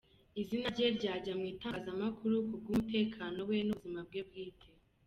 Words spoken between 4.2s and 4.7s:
bwite.